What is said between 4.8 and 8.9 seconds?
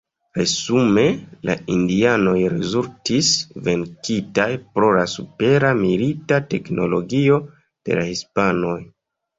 la supera milita teknologio de la hispanoj.